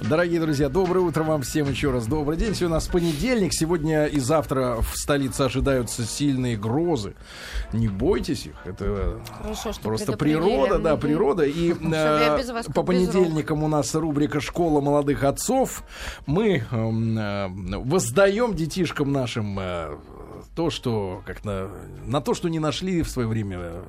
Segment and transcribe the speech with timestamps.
[0.00, 2.06] Дорогие друзья, доброе утро вам всем еще раз.
[2.06, 2.54] Добрый день.
[2.54, 3.52] Сегодня у нас понедельник.
[3.52, 7.14] Сегодня и завтра в столице ожидаются сильные грозы.
[7.72, 8.54] Не бойтесь их.
[8.64, 11.44] Это Хорошо, что просто природа, да, природа.
[11.44, 15.84] И э, вас по понедельникам у нас рубрика «Школа молодых отцов».
[16.26, 17.48] Мы эм, э,
[17.78, 19.96] воздаем детишкам нашим э,
[20.56, 21.68] то, что как на,
[22.06, 23.84] на то, что не нашли в свое время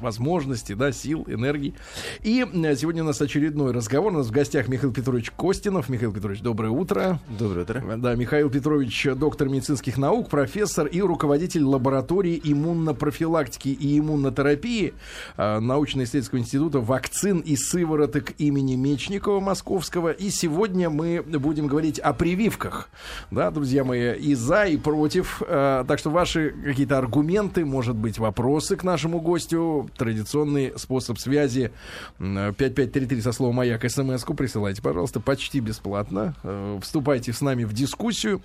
[0.00, 1.74] возможности, да, сил, энергии.
[2.22, 4.12] И э, сегодня у нас очередной разговор.
[4.12, 5.88] У нас в гостях Михаил Петрович Костинов.
[5.88, 7.20] Михаил Петрович, доброе утро.
[7.38, 7.96] Доброе утро.
[7.96, 14.94] Да, Михаил Петрович, доктор медицинских наук, профессор и руководитель лаборатории иммунопрофилактики и иммунотерапии
[15.36, 20.10] э, научно-исследовательского института вакцин и сывороток имени Мечникова Московского.
[20.10, 22.88] И сегодня мы будем говорить о прививках.
[23.30, 25.42] Да, друзья мои, и за, и против.
[25.46, 31.70] Э, Так что ваши какие-то аргументы, может быть, вопросы к нашему гостю, традиционный способ связи
[32.18, 36.34] м, 5533 со словом «Маяк» смс-ку присылайте, пожалуйста, почти бесплатно.
[36.42, 38.42] Э, Вступайте с нами в дискуссию.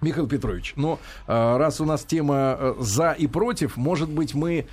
[0.00, 4.66] Михаил Петрович, но э, раз у нас тема э, за и против, может быть, мы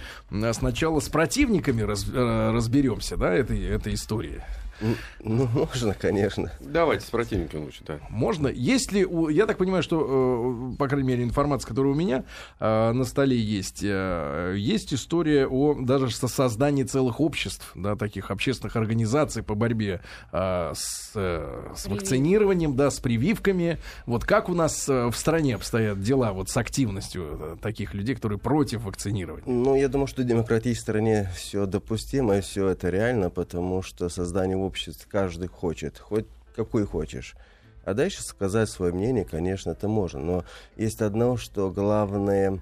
[0.54, 4.42] сначала с противниками раз- разберемся, да, этой, этой истории.
[4.82, 6.52] М, Ну, можно, конечно.
[6.60, 8.00] Давайте с противником лучше, да.
[8.10, 8.48] Можно?
[8.48, 12.24] Есть ли, у- я так понимаю, что, э, по крайней мере, информация, которая у меня
[12.60, 18.32] э, на столе есть, э, есть история о даже со- создании целых обществ, да, таких
[18.32, 23.78] общественных организаций по борьбе с, с вакцинированием, да, с прививками.
[24.06, 28.84] Вот как у нас в стране обстоят дела вот с активностью таких людей, которые против
[28.84, 29.44] вакцинирования?
[29.46, 34.10] Ну, я думаю, что в демократической стране все допустимо, и все это реально, потому что
[34.10, 36.26] создание обществ каждый хочет, хоть
[36.56, 37.36] какой хочешь.
[37.84, 40.20] А дальше сказать свое мнение, конечно, это можно.
[40.20, 40.46] Но
[40.76, 42.62] есть одно, что главное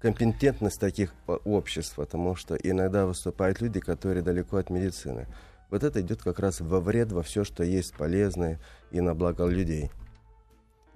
[0.00, 5.26] компетентность таких по- обществ, потому что иногда выступают люди, которые далеко от медицины.
[5.70, 8.58] Вот это идет как раз во вред во все, что есть полезное
[8.90, 9.90] и на благо людей.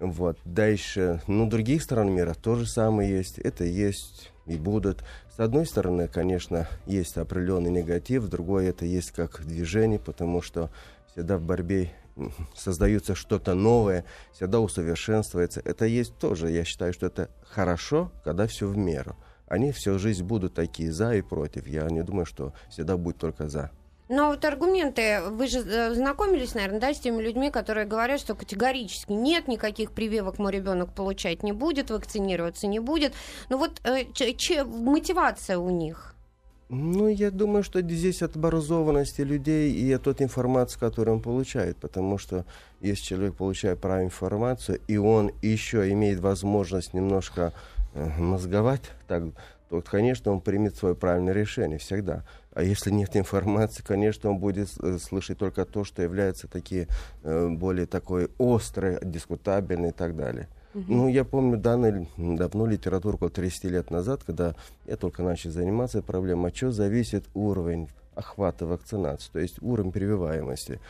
[0.00, 0.38] Вот.
[0.44, 3.38] Дальше, ну, других стран мира тоже самое есть.
[3.38, 5.04] Это есть и будут.
[5.34, 10.70] С одной стороны, конечно, есть определенный негатив, другой это есть как движение, потому что
[11.12, 15.60] всегда в борьбе м, создается что-то новое, всегда усовершенствуется.
[15.64, 19.16] Это есть тоже, я считаю, что это хорошо, когда все в меру.
[19.46, 21.66] Они всю жизнь будут такие за и против.
[21.66, 23.70] Я не думаю, что всегда будет только за.
[24.08, 28.34] Но вот аргументы, вы же э, знакомились, наверное, да, с теми людьми, которые говорят, что
[28.34, 33.14] категорически нет никаких прививок мой ребенок получать не будет, вакцинироваться не будет.
[33.48, 36.14] Ну вот э, ч- ч- мотивация у них.
[36.74, 41.76] Ну, я думаю, что здесь от образованности людей и от той информации, которую он получает.
[41.76, 42.46] Потому что
[42.80, 47.52] если человек получает правильную информацию, и он еще имеет возможность немножко
[47.94, 49.22] э, мозговать, так,
[49.68, 52.24] то, конечно, он примет свое правильное решение всегда.
[52.54, 56.86] А если нет информации, конечно, он будет э, слышать только то, что является такие
[57.22, 60.48] э, более такой острой, дискутабельной и так далее.
[60.74, 64.54] Ну, я помню данную давно литературу, около 30 лет назад, когда
[64.86, 69.92] я только начал заниматься этой проблемой, от чего зависит уровень охвата вакцинации, то есть уровень
[69.92, 70.80] прививаемости.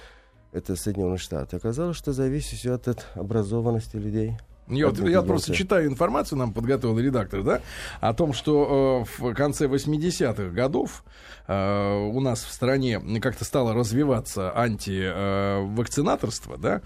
[0.53, 1.57] Это Соединенные Штаты.
[1.57, 4.37] Оказалось, что зависит все от образованности людей.
[4.69, 7.61] Я, вот- От я просто читаю информацию, нам подготовил редактор, да,
[8.01, 11.05] о том, что э, в конце 80-х годов
[11.49, 16.81] э, у нас в стране как-то стало развиваться антивакцинаторство, да,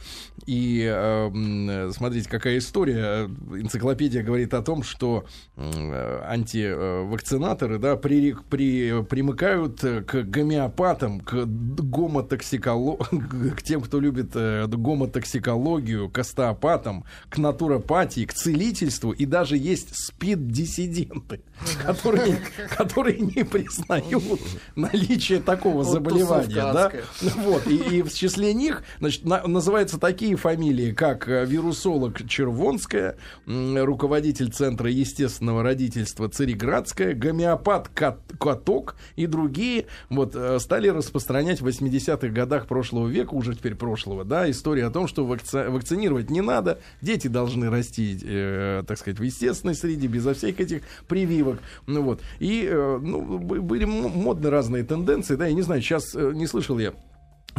[0.46, 3.28] и э, смотрите, какая история.
[3.54, 5.24] Энциклопедия говорит о том, что
[5.56, 14.30] э, антивакцинаторы, да, при, при, примыкают э, к гомеопатам, к гомотоксикологии, к тем, кто любит
[14.34, 21.40] э, гомотоксикологию, к остеопатам, к натуропатии, к целительству, и даже есть спид-диссиденты,
[21.84, 22.38] которые,
[22.76, 24.40] которые не признают
[24.76, 26.54] наличие такого заболевания.
[26.72, 26.92] Да?
[27.36, 33.16] Вот, и, и в числе них значит, на- называются такие фамилии, как э, вирусолог Червонская,
[33.46, 41.66] руководитель Центра естественного родительства Цареградская, гомеопат Кат- Каток и другие вот, э, стали распространять в
[41.66, 46.40] 80-х годах прошлого века, уже теперь прошлого, да, историю о том, что вакци- вакцинировать не
[46.40, 51.60] надо, дети должны расти, э, так сказать, в естественной среде, безо всяких этих прививок.
[51.86, 52.20] Ну, вот.
[52.38, 56.78] И э, ну, были модны разные тенденции, да, я не знаю, сейчас э, не слышал
[56.78, 56.92] я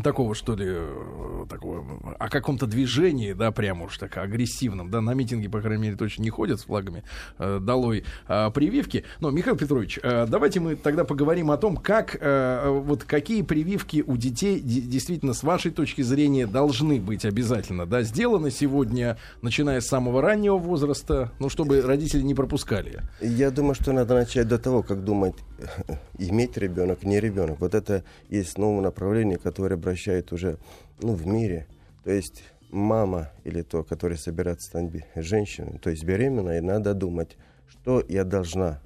[0.04, 1.84] такого, что ли, э, такого,
[2.20, 6.24] о каком-то движении, да, прямо уж так агрессивном, да, на митинги, по крайней мере, точно
[6.24, 7.04] не ходят с флагами
[7.40, 9.04] э, долой э, прививки.
[9.20, 14.04] Но, Михаил Петрович, э, давайте мы тогда поговорим о том, как, э, вот какие прививки
[14.06, 19.82] у детей де- действительно, с вашей точки зрения, должны быть обязательно, да, сделаны сегодня, начиная
[19.82, 23.02] с самого раннего возраста, ну, чтобы родители не пропускали.
[23.22, 25.36] Я думаю, что надо начать до того, как думать,
[26.20, 27.60] иметь ребенок, не ребенок.
[27.60, 30.58] Вот это есть новое направление, которое обращают уже
[31.02, 31.66] ну, в мире.
[32.04, 37.38] То есть мама или то, который собирается стать женщиной, то есть беременной, надо думать,
[37.68, 38.82] что я должна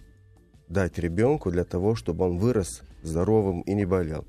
[0.69, 4.25] дать ребенку для того, чтобы он вырос здоровым и не болел.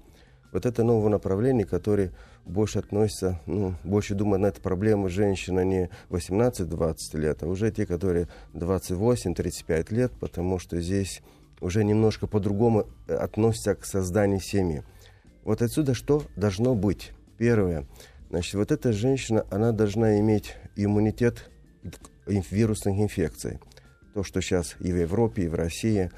[0.53, 2.13] Вот это новое направление, которое
[2.45, 7.87] больше относится, ну, больше думают на эту проблему женщин, не 18-20 лет, а уже те,
[7.87, 11.23] которые 28-35 лет, потому что здесь
[11.61, 14.83] уже немножко по-другому э, относятся к созданию семьи.
[15.45, 17.13] Вот отсюда что должно быть?
[17.39, 17.87] Первое.
[18.31, 21.51] Значит, вот эта женщина, она должна иметь иммунитет
[22.25, 23.59] к вирусных инфекций.
[24.15, 26.11] То, что сейчас и в Европе, и в России,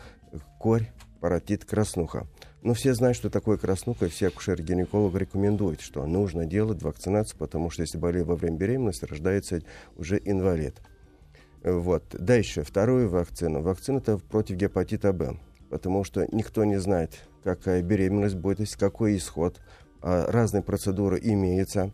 [0.60, 0.90] корь,
[1.20, 2.26] паротит, краснуха.
[2.62, 7.70] Но все знают, что такое краснуха, и все акушер-гинеколог рекомендуют, что нужно делать вакцинацию, потому
[7.70, 9.60] что если болеет во время беременности, рождается
[9.96, 10.76] уже инвалид.
[11.62, 12.04] Вот.
[12.12, 13.62] Дальше, вторую вакцину.
[13.62, 15.36] Вакцина это против гепатита Б,
[15.74, 19.60] потому что никто не знает, какая беременность будет, какой исход.
[20.00, 21.90] А разные процедуры имеются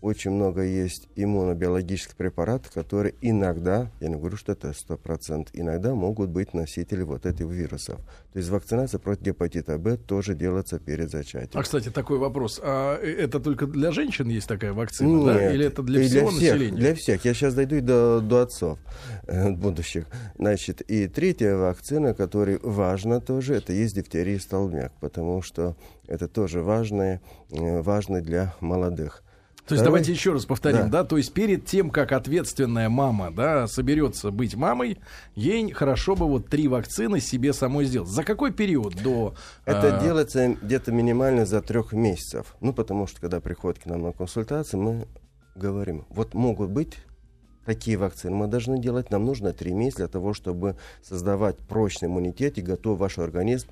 [0.00, 6.30] очень много есть иммунобиологических препаратов, которые иногда, я не говорю, что это 100%, иногда могут
[6.30, 7.98] быть носители вот этих вирусов.
[8.32, 11.50] То есть вакцинация против гепатита Б тоже делается перед зачатием.
[11.54, 12.60] А, кстати, такой вопрос.
[12.62, 15.52] А это только для женщин есть такая вакцина, Нет, да?
[15.52, 16.78] Или это для всего для всех, населения?
[16.78, 17.24] Для всех.
[17.24, 18.78] Я сейчас дойду и до, до отцов
[19.26, 20.06] э, будущих.
[20.38, 26.28] Значит, и третья вакцина, которая важна тоже, это есть дифтерия и столбняк, потому что это
[26.28, 27.20] тоже важное,
[27.50, 29.24] э, важно для молодых.
[29.68, 31.02] То есть давайте еще раз повторим, да.
[31.02, 31.04] Да.
[31.04, 34.98] то есть перед тем, как ответственная мама, да, соберется быть мамой,
[35.34, 38.08] ей хорошо бы вот три вакцины себе самой сделать.
[38.08, 39.34] За какой период до...
[39.66, 42.56] Это а, делается где-то минимально за трех месяцев.
[42.60, 45.06] Ну, потому что, когда приходит к нам на консультацию, мы
[45.54, 46.96] говорим, вот могут быть
[47.66, 52.56] такие вакцины, мы должны делать, нам нужно три месяца для того, чтобы создавать прочный иммунитет
[52.56, 53.68] и готов ваш организм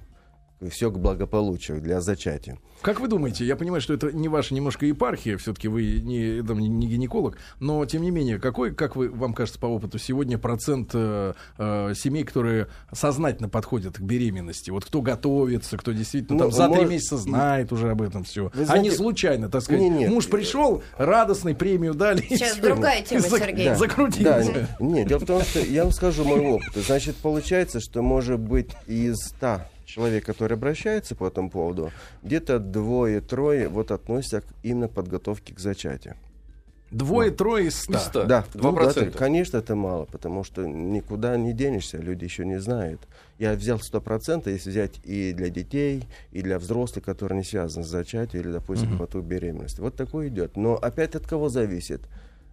[0.70, 2.58] все к благополучию для зачатия.
[2.82, 6.58] Как вы думаете, я понимаю, что это не ваша немножко епархия, все-таки вы не, там,
[6.58, 10.38] не- не гинеколог, но тем не менее, какой, как вы, вам кажется по опыту, сегодня
[10.38, 14.70] процент э, э, семей, которые сознательно подходят к беременности?
[14.70, 18.24] Вот кто готовится, кто действительно Ну, там за три может, месяца знает уже об этом
[18.24, 18.50] все.
[18.54, 20.10] А знаете- не случайно, так сказать, Не, нет.
[20.10, 22.20] муж пришел, радостный, премию дали.
[22.28, 23.64] Сейчас другая тема, Зак- Сергей.
[23.66, 24.68] Да, Да, закрутился.
[24.80, 26.74] нет, дело в том, что я вам скажу мой опыт.
[26.76, 31.92] Значит, получается, что может быть из 100 человек, которые обращаются по этому поводу,
[32.22, 36.16] где-то двое-трое вот относятся к именно подготовке к зачатию.
[36.90, 37.94] Двое-трое из ста.
[37.94, 38.24] Из ста.
[38.24, 39.18] Да, Два ну процента.
[39.18, 43.00] конечно, это мало, потому что никуда не денешься, люди еще не знают.
[43.38, 47.88] Я взял 100%, если взять и для детей, и для взрослых, которые не связаны с
[47.88, 49.80] зачатием, или, допустим, потом беременности.
[49.80, 50.56] Вот такое идет.
[50.56, 52.02] Но опять от кого зависит?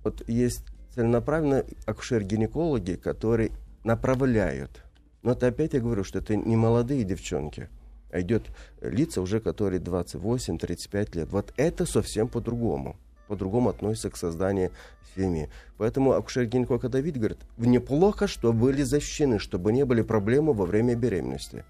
[0.03, 0.65] Вот есть
[0.95, 3.51] целенаправленные акушер-гинекологи, которые
[3.83, 4.83] направляют.
[5.23, 7.69] Но это опять я говорю, что это не молодые девчонки,
[8.11, 8.43] а идет
[8.81, 11.29] лица уже, которые 28-35 лет.
[11.31, 12.97] Вот это совсем по-другому.
[13.27, 14.71] По-другому относится к созданию
[15.15, 15.49] семьи.
[15.77, 20.95] Поэтому акушер-гинеколог когда видит, говорит, неплохо, что были защищены, чтобы не были проблемы во время
[20.95, 21.63] беременности.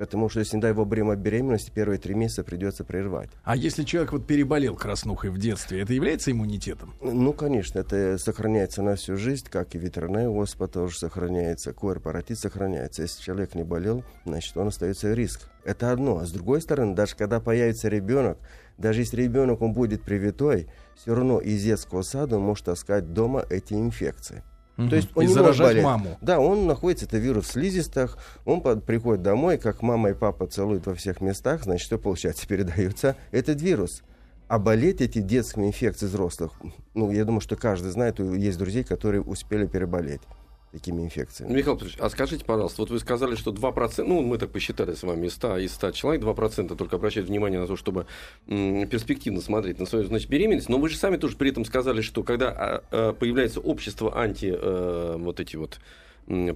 [0.00, 3.28] Потому что, если, не дай во время беременности, первые три месяца придется прервать.
[3.44, 6.94] А если человек вот переболел краснухой в детстве, это является иммунитетом?
[7.02, 13.02] Ну, конечно, это сохраняется на всю жизнь, как и ветряная оспа тоже сохраняется, корпоратит сохраняется.
[13.02, 15.50] Если человек не болел, значит, он остается риск.
[15.64, 16.16] Это одно.
[16.16, 18.38] А с другой стороны, даже когда появится ребенок,
[18.78, 23.44] даже если ребенок он будет привитой, все равно из детского сада он может таскать дома
[23.50, 24.44] эти инфекции.
[24.88, 25.84] То есть он и не может заражать болеть.
[25.84, 26.18] маму.
[26.20, 30.46] Да, он находится, это вирус в слизистых, он под- приходит домой, как мама и папа
[30.46, 34.02] целуют во всех местах, значит, что получается, передается этот вирус.
[34.48, 36.52] А болеть эти детскими инфекциями взрослых,
[36.94, 40.22] ну, я думаю, что каждый знает, есть друзей, которые успели переболеть
[40.72, 41.52] такими инфекциями.
[41.52, 45.02] Михаил Петрович, а скажите, пожалуйста, вот вы сказали, что 2%, ну, мы так посчитали с
[45.02, 48.06] вами, из 100, из 100 человек 2% только обращают внимание на то, чтобы
[48.46, 52.02] м, перспективно смотреть на свою, значит, беременность, но вы же сами тоже при этом сказали,
[52.02, 55.80] что когда а, а, появляется общество анти, э, вот эти вот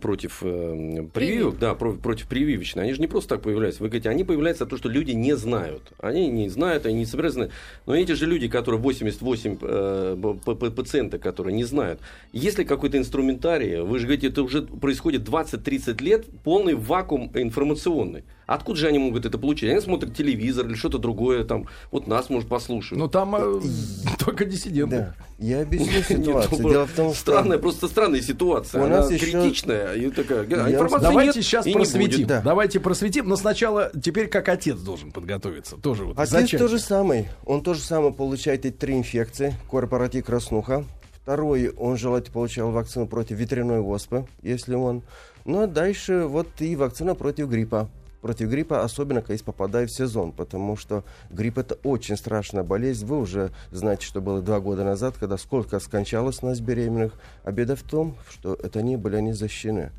[0.00, 3.82] против э, прививок, да, про- против прививочные, они же не просто так появляются.
[3.82, 5.92] Вы говорите, они появляются от того, что люди не знают.
[5.98, 7.50] Они не знают, они не собираются знать.
[7.86, 12.00] Но эти же люди, которые 88 э, пациента, которые не знают,
[12.32, 18.24] есть ли какой-то инструментарий, вы же говорите, это уже происходит 20-30 лет, полный вакуум информационный.
[18.46, 19.70] Откуда же они могут это получить?
[19.70, 22.98] Они смотрят телевизор или что-то другое, там, вот нас, может, послушают.
[22.98, 23.60] Ну там э,
[24.18, 24.96] только диссиденты.
[24.96, 26.62] Да, я объясню ситуацию.
[26.62, 27.20] ну, Дело в том, что...
[27.20, 28.82] Странная, просто странная ситуация.
[28.82, 29.94] У нас критичная.
[29.94, 32.26] И такая, информации Давайте нет сейчас и не просветим.
[32.26, 35.76] Давайте просветим, но сначала теперь как отец должен подготовиться.
[35.76, 37.30] Тоже вот Отец то же самое.
[37.44, 39.54] Он то же самое получает эти три инфекции.
[39.70, 40.84] Корпоратив краснуха.
[41.22, 45.02] Второй, он желательно получал вакцину против ветряной оспы, если он.
[45.46, 47.88] Ну, а дальше вот и вакцина против гриппа.
[48.24, 53.04] Против гриппа, особенно если попадаю в сезон, потому что грипп это очень страшная болезнь.
[53.04, 57.12] Вы уже знаете, что было два года назад, когда сколько скончалось у нас беременных.
[57.44, 59.92] А беда в том, что это не были они защищены.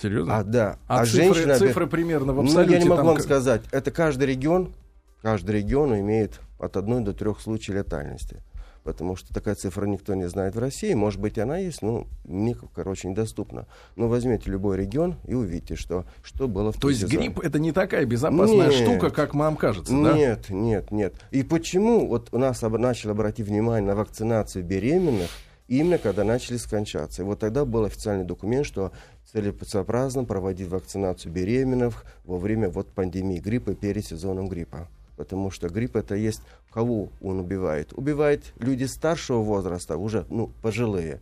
[0.00, 0.38] Серьезно?
[0.38, 0.78] А, да.
[0.86, 3.60] А, А цифры, женщина цифры примерно в Ну, абсолюте я не могу там вам сказать.
[3.70, 4.72] Это каждый регион,
[5.20, 8.42] каждый регион имеет от одной до трех случаев летальности.
[8.88, 10.94] Потому что такая цифра никто не знает в России.
[10.94, 13.66] Может быть, она есть, но мне, короче, недоступна.
[13.96, 17.20] Но возьмите любой регион и увидите, что, что было в То есть сезон.
[17.20, 18.72] грипп это не такая безопасная Нет.
[18.72, 20.14] штука, как нам кажется, да?
[20.14, 21.14] Нет, нет, нет.
[21.30, 25.28] И почему вот у нас об- начали обратить внимание на вакцинацию беременных,
[25.66, 27.20] именно когда начали скончаться.
[27.20, 28.92] И вот тогда был официальный документ, что
[29.30, 34.88] целесообразно проводить вакцинацию беременных во время вот пандемии гриппа перед сезоном гриппа.
[35.18, 37.92] Потому что грипп это есть, кого он убивает?
[37.94, 41.20] Убивает люди старшего возраста, уже ну, пожилые.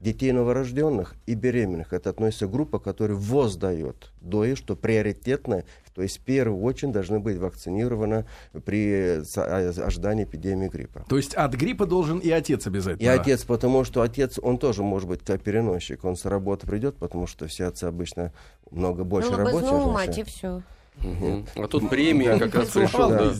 [0.00, 1.92] Детей новорожденных и беременных.
[1.92, 4.12] Это относится к группе, которая ВОЗ дает.
[4.20, 5.64] ДОИ, что приоритетно,
[5.94, 8.26] то есть в первую очередь должны быть вакцинированы
[8.64, 11.04] при а- ожидании эпидемии гриппа.
[11.08, 13.12] То есть от гриппа должен и отец И обязательно.
[13.14, 16.04] отец, потому что отец, он тоже может быть как переносчик.
[16.04, 18.32] Он с работы придет, потому что все отцы обычно
[18.70, 19.70] много больше бы работают.
[19.70, 20.26] чем мать, и женщины.
[20.26, 20.62] все.
[21.02, 21.46] Мгм.
[21.56, 22.88] А тут премия как раз пришел.
[23.08, 23.34] Слава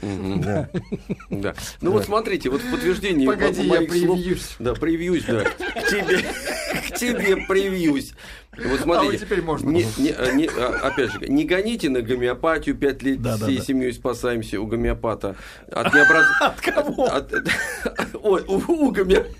[0.00, 0.70] Да.
[1.30, 1.54] Да.
[1.80, 4.56] Ну вот смотрите, вот в подтверждение Погоди, я привьюсь.
[4.58, 5.44] Да, привьюсь, да.
[5.44, 6.24] К тебе,
[6.88, 8.14] к тебе привьюсь.
[8.56, 9.16] Вот смотрите.
[9.16, 9.68] А вот теперь можно.
[9.68, 13.46] Не, не, а, не, а, опять же, не гоните на гомеопатию, пять лет Да, да,
[13.46, 13.64] всей да.
[13.64, 15.36] семьей спасаемся у гомеопата.
[15.70, 16.26] От необраз...
[16.40, 17.04] От кого?
[17.12, 17.32] От-
[18.22, 18.54] Ой, у,
[18.86, 19.34] у гомеопата.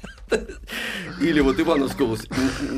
[1.20, 2.28] Или вот Ивановская область.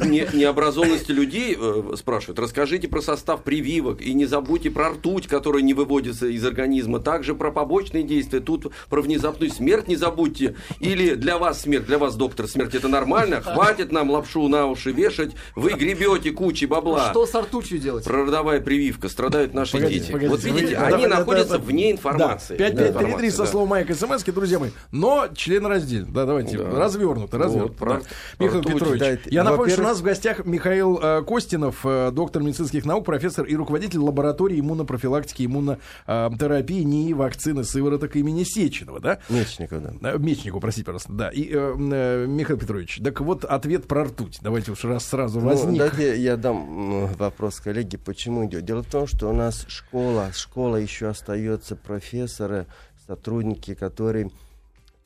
[0.05, 2.39] Не, необразованности людей э, спрашивают.
[2.39, 7.01] Расскажите про состав прививок и не забудьте про ртуть, которая не выводится из организма.
[7.01, 8.41] Также про побочные действия.
[8.41, 10.57] Тут про внезапную смерть не забудьте.
[10.81, 13.41] Или для вас смерть, для вас, доктор, смерть это нормально.
[13.41, 15.33] Хватит нам лапшу на уши вешать.
[15.55, 17.11] Вы гребете кучи бабла.
[17.11, 18.05] Что с ртутью делать?
[18.05, 19.09] Прородовая прививка.
[19.09, 20.13] Страдают наши Погодите, дети.
[20.13, 22.57] погодите, вот видите, вы- они да, да, находятся да, вне информации.
[22.57, 23.47] Да, Вне 5533 информации, со да.
[23.47, 24.71] словом «Майк» смс друзья мои.
[24.93, 26.09] Но член раздельно.
[26.13, 26.59] Да, давайте.
[26.59, 26.71] Да.
[26.71, 27.69] Развернуто, развернуто.
[27.73, 28.45] Вот, про- да.
[28.45, 32.11] Михаил ртуть, Петрович, да, я напомню, что у нас в гостях Михаил э, Костинов, э,
[32.13, 39.19] доктор медицинских наук, профессор и руководитель лаборатории иммунопрофилактики иммунотерапии НИИ вакцины сывороток имени Сеченова, да?
[39.29, 40.13] Мечников, да.
[40.13, 41.13] Э, Мечнику, простите, пожалуйста.
[41.13, 41.29] Да.
[41.31, 44.39] И, э, э, Михаил Петрович, так вот ответ про ртуть.
[44.43, 45.79] Давайте уж раз сразу Ну, возник.
[45.79, 48.65] дайте я дам вопрос коллеге, почему идет.
[48.65, 52.67] Дело в том, что у нас школа, школа еще остается профессоры,
[53.07, 54.31] сотрудники, которые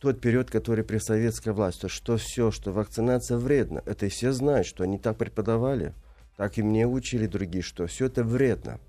[0.00, 4.66] тот период, который при советской власти, что все, что вакцинация вредна, это и все знают,
[4.66, 5.92] что они так преподавали,
[6.36, 8.80] так и мне учили другие, что все это вредно.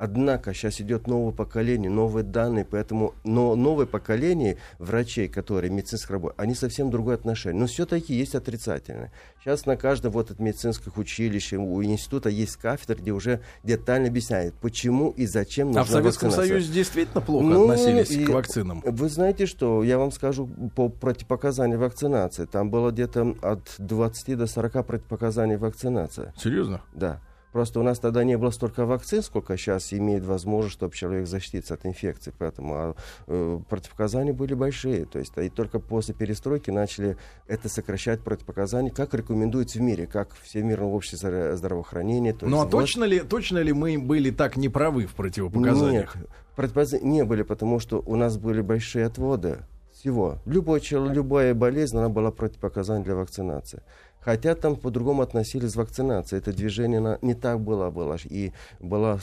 [0.00, 6.32] Однако сейчас идет новое поколение, новые данные, поэтому но новое поколение врачей, которые медицинских работ,
[6.38, 7.60] они совсем другое отношение.
[7.60, 9.12] Но все-таки есть отрицательное.
[9.40, 14.54] Сейчас на каждом вот от медицинских училищ, у института есть кафедра, где уже детально объясняют,
[14.54, 16.54] почему и зачем нужна А в Советском вакцинация.
[16.54, 18.82] Союзе действительно плохо Ну, относились и к вакцинам.
[18.86, 22.46] Вы знаете что, я вам скажу по противопоказаниям вакцинации.
[22.46, 26.32] Там было где-то от 20 до 40 противопоказаний вакцинации.
[26.38, 26.80] Серьезно?
[26.94, 27.20] Да.
[27.52, 31.74] Просто у нас тогда не было столько вакцин, сколько сейчас имеет возможность, чтобы человек защититься
[31.74, 32.32] от инфекции.
[32.38, 32.94] Поэтому а,
[33.26, 35.04] э, противопоказания были большие.
[35.06, 37.16] То есть, и только после перестройки начали
[37.48, 42.32] это сокращать противопоказания, как рекомендуется в мире, как Всемирное общество здра- здравоохранения.
[42.32, 46.14] То Ну а есть вот- точно ли, точно ли мы были так неправы в противопоказаниях?
[46.14, 49.58] нет, противопоказания не были, потому что у нас были большие отводы
[49.92, 50.38] всего.
[50.46, 53.82] Любой, любая болезнь, она была противопоказанием для вакцинации.
[54.20, 56.38] Хотя там по-другому относились к вакцинации.
[56.38, 57.90] Это движение на- не так было.
[57.90, 58.16] было.
[58.24, 59.18] И было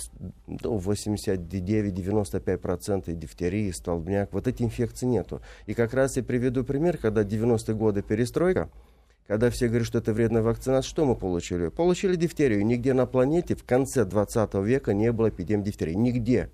[0.48, 4.34] ну, 89-95% дифтерии, столбняк.
[4.34, 5.42] Вот эти инфекции нету.
[5.68, 8.70] И как раз я приведу пример, когда 90-е годы перестройка,
[9.28, 11.68] когда все говорят, что это вредная вакцинация, что мы получили?
[11.68, 12.66] Получили дифтерию.
[12.66, 15.96] Нигде на планете в конце 20 века не было эпидемии дифтерии.
[15.96, 16.50] Нигде.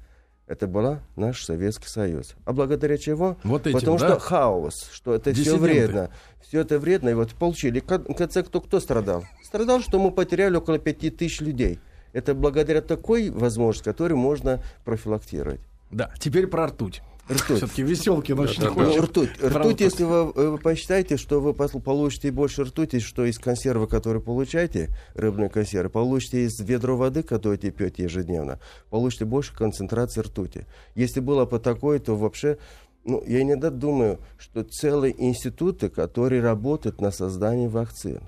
[0.45, 2.35] Это была наш Советский Союз.
[2.43, 3.37] А благодаря чего?
[3.43, 4.07] Вот этим, Потому да?
[4.09, 6.09] что хаос, что это все вредно.
[6.41, 7.09] Все это вредно.
[7.09, 7.79] И вот получили.
[7.79, 9.23] В конце кто, кто страдал?
[9.41, 11.79] Страдал, что мы потеряли около 5 тысяч людей.
[12.11, 15.61] Это благодаря такой возможности, которую можно профилактировать.
[15.91, 17.01] Да, теперь про ртуть.
[17.29, 17.57] Ртуть.
[17.57, 19.03] Все-таки веселки очень Да, да, хочет.
[19.03, 19.29] ртуть.
[19.41, 24.21] Ртуть, если вы, э, вы посчитаете, что вы получите больше ртути, что из консервы, которые
[24.21, 30.65] получаете, рыбные консервы, получите из ведра воды, которую пьете ежедневно, получите больше концентрации ртути.
[30.95, 32.57] Если было бы такое, то вообще,
[33.05, 38.19] ну, я иногда думаю, что целые институты, которые работают на создании вакцин.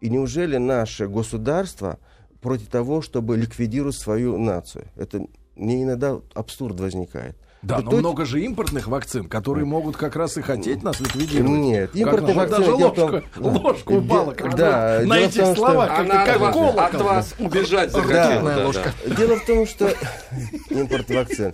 [0.00, 1.98] И неужели наше государство
[2.40, 4.84] против того, чтобы ликвидировать свою нацию?
[4.94, 7.36] Это мне иногда абсурд возникает.
[7.64, 11.50] Да, но тут- много же импортных вакцин, которые могут как раз и хотеть нас ликвидировать.
[11.50, 12.58] Нет, Как импортные вакцины...
[12.66, 14.32] Даже в том- ложку, ложку упала.
[14.32, 16.80] Как да, на этих том, что- словах, как, Она как от, вас- колокол.
[16.80, 18.42] от вас убежать захотела.
[18.50, 18.56] Да.
[18.56, 18.92] да, ложка.
[19.06, 19.14] да.
[19.14, 19.92] Дело в том, что
[20.70, 21.52] импорт вакцин.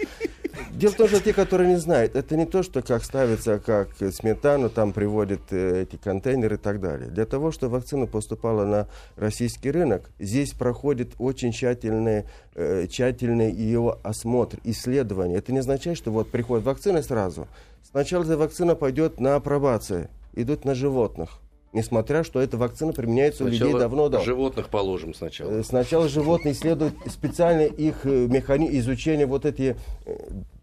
[0.73, 3.89] Дело в том, что те, которые не знают, это не то, что как ставится, как
[4.13, 7.11] сметану, там приводят э, эти контейнеры и так далее.
[7.11, 13.97] Для того, чтобы вакцина поступала на российский рынок, здесь проходит очень тщательный, э, тщательный ее
[14.03, 15.39] осмотр, исследование.
[15.39, 17.49] Это не означает, что вот приходит вакцина сразу.
[17.83, 21.41] Сначала эта вакцина пойдет на апробацию, идут на животных.
[21.73, 25.51] Несмотря, что эта вакцина применяется у людей Сначала давно давно животных положим сначала.
[25.51, 30.17] Э, Сначала животные исследуют специально их механизм изучения вот этих э,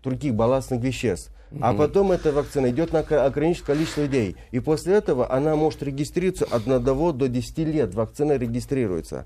[0.03, 1.31] других балластных веществ.
[1.61, 4.35] А потом эта вакцина идет на ограниченное количество людей.
[4.51, 7.93] И после этого она может регистрироваться от 1 до 10 лет.
[7.93, 9.25] Вакцина регистрируется.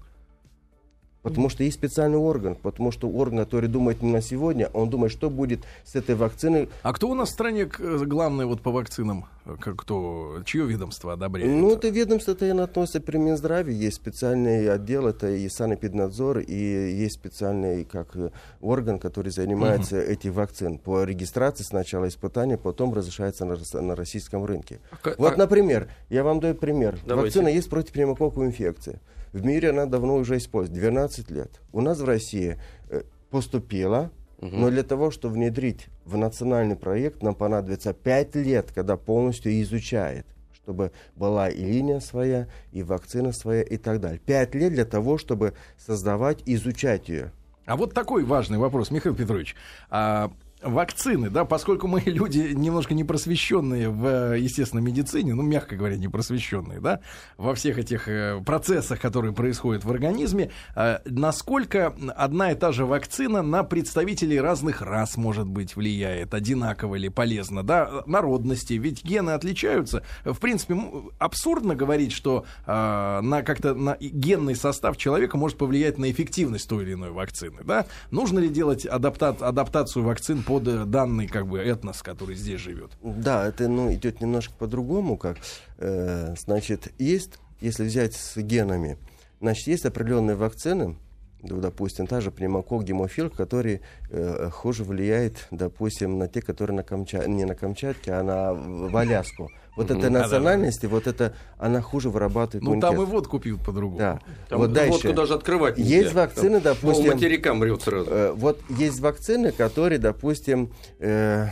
[1.24, 2.56] Потому что есть специальный орган.
[2.56, 6.70] Потому что орган, который думает не на сегодня, он думает, что будет с этой вакциной.
[6.82, 9.26] А кто у нас в стране э, главный вот по вакцинам?
[9.60, 11.50] Кто, чье ведомство одобряет?
[11.50, 13.74] Ну, это ведомство это относится при Минздраве.
[13.74, 18.30] Есть специальный отдел, это и санэпиднадзор, и есть специальный как э,
[18.62, 20.78] орган, который занимается этим вакцин.
[20.78, 24.80] По регистрации сначала испытания, потом разрешается на, на российском рынке.
[25.02, 26.98] Ка- Вот, а- например, я вам даю пример.
[27.06, 27.40] Давайте.
[27.40, 29.00] Вакцина есть против пневмококковой инфекции.
[29.34, 31.62] В мире она давно уже используется, 12 лет.
[31.72, 32.60] У нас в России
[32.90, 34.12] э, поступила,
[34.42, 40.26] но для того, чтобы внедрить в национальный проект, нам понадобится 5 лет, когда полностью изучает
[40.64, 44.20] чтобы была и линия своя, и вакцина своя, и так далее.
[44.20, 47.32] Пять лет для того, чтобы создавать, изучать ее.
[47.66, 49.56] А вот такой важный вопрос, Михаил Петрович.
[49.90, 50.32] А,
[50.62, 55.98] вакцины, да, поскольку мы люди немножко не просвещенные в, э, естественно, медицине, ну, мягко говоря,
[55.98, 57.00] не просвещенные, да,
[57.38, 62.86] во всех этих э, процессах, которые происходят в организме, э, насколько одна и та же
[62.86, 69.32] вакцина на представителей разных рас, может быть, влияет, одинаково или полезно, да, народности, ведь гены
[69.32, 70.04] отличаются.
[70.24, 70.78] В принципе,
[71.20, 76.94] абсурдно говорить, что на как-то на генный состав человека может повлиять на эффективность той или
[76.94, 77.86] иной вакцины, да?
[78.12, 82.92] Нужно ли делать адапта- адаптацию вакцин под э, данный как бы этнос, который здесь живет?
[83.02, 85.38] Да, это ну, идет немножко по-другому, как
[85.78, 88.98] э, значит, есть, если взять с генами,
[89.40, 90.98] значит, есть определенные вакцины,
[91.44, 96.84] ну, допустим, та же пневмокок, гемофил, который э, хуже влияет, допустим, на те, которые на
[96.84, 97.28] Камча...
[97.28, 99.50] не на Камчатке, а на в Аляску.
[99.76, 100.24] Вот этой Да-да-да.
[100.24, 103.98] национальности, вот это, она хуже вырабатывает Ну, там и водку пьют по-другому.
[103.98, 104.20] Да.
[104.50, 104.92] Там вот дальше.
[104.92, 105.96] водку даже открывать нельзя.
[105.96, 108.10] Есть вакцины, Там, допустим, По материкам мрет сразу.
[108.12, 111.48] Э, вот есть вакцины, которые, допустим, э,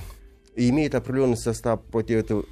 [0.56, 2.46] имеют определенный состав против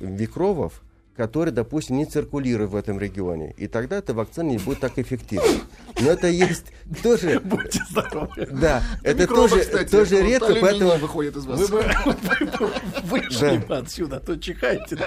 [1.17, 3.53] которые, допустим, не циркулируют в этом регионе.
[3.57, 5.61] И тогда эта вакцина не будет так эффективна.
[5.99, 6.67] Но это есть
[7.01, 7.39] тоже...
[7.43, 8.47] Будьте здоровы.
[8.51, 10.95] Да, это Микробы, тоже, кстати, тоже редко, поэтому...
[10.97, 11.59] выходит из вас.
[11.69, 11.85] Вы бы
[13.03, 14.97] вышли отсюда, а то чихаете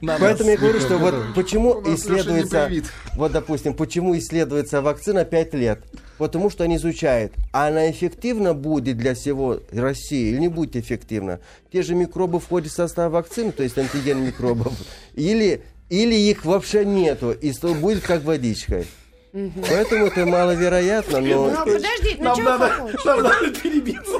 [0.00, 2.68] на Поэтому я говорю, что вот почему исследуется,
[3.14, 5.84] вот допустим, почему исследуется вакцина 5 лет?
[6.18, 11.40] Потому что они изучают, а она эффективна будет для всего России или не будет эффективна.
[11.72, 14.72] Те же микробы входят в состав вакцины, то есть антиген микробов,
[15.14, 18.86] или, или их вообще нету, и будет как водичкой.
[19.32, 21.64] Поэтому это маловероятно, Ну, но...
[21.64, 22.98] подождите, ну Нам чего надо, вы хотите?
[23.06, 24.12] нам надо перебиться.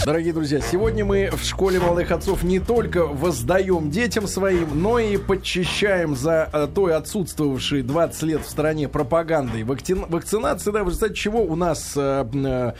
[0.04, 5.16] Дорогие друзья, сегодня мы в школе молодых отцов не только воздаем детям своим, но и
[5.16, 10.70] подчищаем за э, той отсутствовавшей 20 лет в стране пропагандой вакци- вакцинации.
[10.70, 12.72] Да, в результате чего у нас э, э,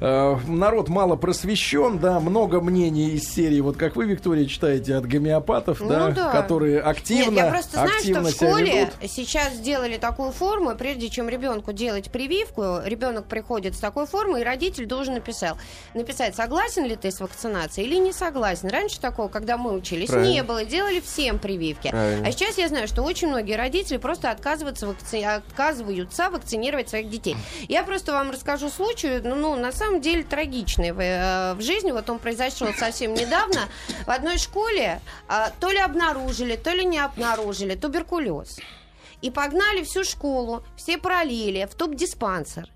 [0.00, 5.06] э, народ мало просвещен, да, много мнений из серии, вот как вы, Виктория, читаете от
[5.06, 6.32] гомеопатов, Ну да, да.
[6.32, 8.94] которые активно, Нет, я просто знаю, что активно в себя школе ведут.
[9.08, 14.40] сейчас сделали такую форму, и прежде чем ребенку делать прививку, ребенок приходит с такой формой,
[14.40, 15.58] и родитель должен написал,
[15.94, 18.68] написать, согласен ли ты с вакцинацией или не согласен.
[18.68, 20.30] Раньше такого, когда мы учились, Правильно.
[20.32, 21.90] не было, делали всем прививки.
[21.90, 22.26] Правильно.
[22.26, 27.36] А сейчас я знаю, что очень многие родители просто отказываются, вакци- отказываются вакцинировать своих детей.
[27.68, 31.92] Я просто вам расскажу случай, ну, ну, на самом деле трагичный в, э, в жизни.
[31.92, 33.60] Вот он произошел совсем недавно.
[34.06, 38.58] В одной школе а, то ли обнаружили, то ли не обнаружили туберкулез.
[39.22, 42.70] И погнали всю школу, все пролили в топ-диспансер.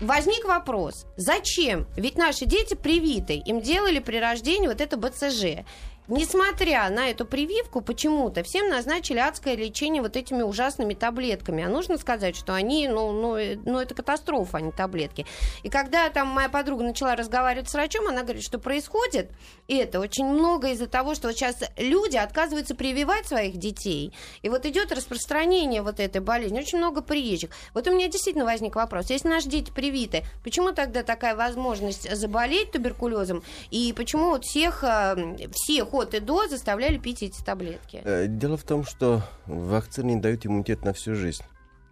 [0.00, 1.86] Возник вопрос, зачем?
[1.96, 5.64] Ведь наши дети привиты, им делали при рождении вот это БЦЖ.
[6.08, 11.64] Несмотря на эту прививку, почему-то всем назначили адское лечение вот этими ужасными таблетками.
[11.64, 15.26] А нужно сказать, что они, ну, ну, э, ну это катастрофа, а не таблетки.
[15.62, 19.30] И когда там моя подруга начала разговаривать с врачом, она говорит, что происходит
[19.68, 24.12] это очень много из-за того, что вот сейчас люди отказываются прививать своих детей.
[24.42, 26.58] И вот идет распространение вот этой болезни.
[26.58, 27.50] Очень много приезжих.
[27.72, 29.10] Вот у меня действительно возник вопрос.
[29.10, 33.42] Если наши дети привиты, почему тогда такая возможность заболеть туберкулезом?
[33.70, 38.00] И почему вот всех, э, всех от и до заставляли пить эти таблетки?
[38.04, 41.42] Э, дело в том, что вакцины не дают иммунитет на всю жизнь.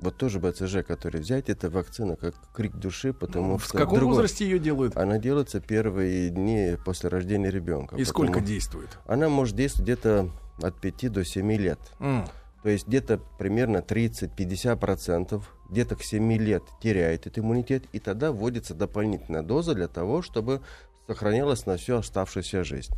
[0.00, 3.78] Вот тоже БЦЖ, который взять, это вакцина как крик души, потому В что...
[3.78, 4.96] каком другой- возрасте ее делают?
[4.96, 7.94] Она делается первые дни после рождения ребенка.
[7.94, 8.98] И сколько действует?
[9.06, 11.78] Она может действовать где-то от 5 до 7 лет.
[12.00, 12.26] М.
[12.64, 18.74] То есть где-то примерно 30-50%, где-то к 7 лет теряет этот иммунитет, и тогда вводится
[18.74, 20.60] дополнительная доза для того, чтобы
[21.06, 22.92] сохранялась на всю оставшуюся жизнь.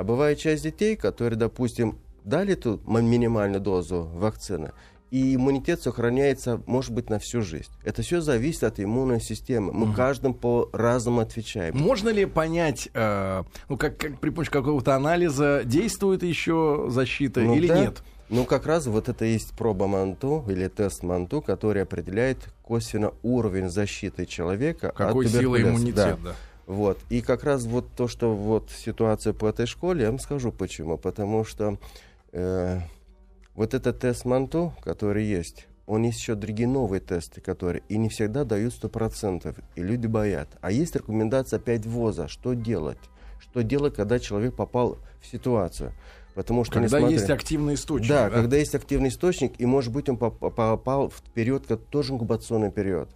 [0.00, 4.72] А бывает часть детей, которые, допустим, дали эту минимальную дозу вакцины,
[5.10, 7.70] и иммунитет сохраняется, может быть, на всю жизнь.
[7.84, 9.74] Это все зависит от иммунной системы.
[9.74, 11.76] Мы каждым по-разному отвечаем.
[11.76, 17.54] Можно ли понять, э, ну, как, как при помощи какого-то анализа, действует еще защита Ну
[17.54, 17.80] или да.
[17.80, 18.02] нет?
[18.30, 23.12] Ну, как раз вот это и есть проба Манту или тест Манту, который определяет косвенно
[23.22, 26.16] уровень защиты человека Какой от силы иммунитет, Да.
[26.24, 26.34] да.
[26.66, 26.98] Вот.
[27.10, 30.96] И как раз вот то, что вот ситуация по этой школе, я вам скажу почему.
[30.98, 31.78] Потому что
[32.32, 32.78] э,
[33.54, 38.08] вот этот тест Манту, который есть, он есть еще другие новые тесты, которые и не
[38.08, 40.48] всегда дают 100%, и люди боят.
[40.60, 42.98] А есть рекомендация опять ВОЗа, что делать?
[43.40, 45.92] Что делать, когда человек попал в ситуацию?
[46.36, 48.08] Потому что, Когда несмотря- есть активный источник.
[48.08, 52.12] да, когда есть активный источник, и, может быть, он поп- попал в период, как тоже
[52.12, 53.08] инкубационный период.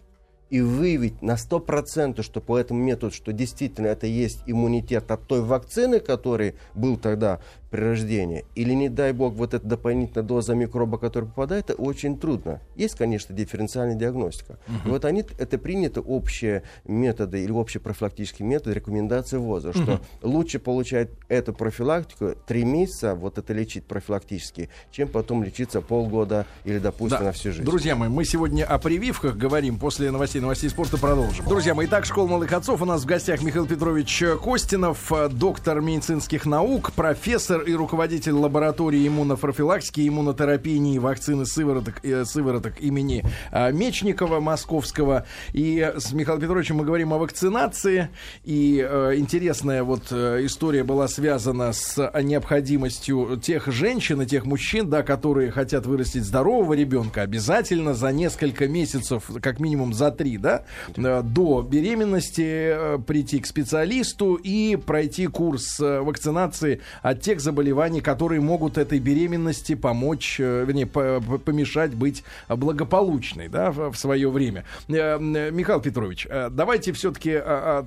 [0.55, 5.41] И выявить на 100%, что по этому методу, что действительно это есть иммунитет от той
[5.41, 7.41] вакцины, который был тогда
[7.75, 12.17] при рождении, или, не дай бог, вот эта дополнительная доза микроба, который попадает, это очень
[12.17, 12.61] трудно.
[12.77, 14.59] Есть, конечно, дифференциальная диагностика.
[14.85, 20.61] И вот они, это приняты общие методы или общие профилактические методы, рекомендации ВОЗа, что лучше
[20.61, 27.19] получать эту профилактику три месяца, вот это лечить профилактически, чем потом лечиться полгода или, допустим,
[27.19, 27.25] Да.
[27.25, 27.65] на всю жизнь.
[27.65, 29.81] Друзья мои, мы сегодня о прививках говорим.
[29.81, 31.45] После новостей, новостей спорта продолжим.
[31.49, 32.83] Друзья мои, итак, школа отцов.
[32.83, 40.01] У нас в гостях Михаил Петрович Костинов, доктор медицинских наук, профессор и руководитель лаборатории иммунопрофилактики
[40.01, 45.27] и иммунотерапии НИИ вакцины сывороток, э, сывороток имени э, Мечникова Московского.
[45.53, 48.11] И с Михаилом Петровичем мы говорим о вакцинации.
[48.45, 54.89] И э, интересная вот э, история была связана с необходимостью тех женщин и тех мужчин,
[54.91, 60.65] да, которые хотят вырастить здорового ребенка, обязательно за несколько месяцев, как минимум за три, да,
[60.97, 68.01] э, до беременности э, прийти к специалисту и пройти курс э, вакцинации от тех заболеваний,
[68.01, 74.31] которые могут этой беременности помочь, э, вернее, по- по- помешать быть благополучной, да, в, свое
[74.31, 74.65] время.
[74.89, 77.41] Э, э, Михаил Петрович, давайте все-таки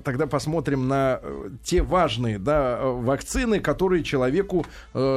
[0.04, 1.20] тогда посмотрим на
[1.64, 4.64] те важные, да, вакцины, которые человеку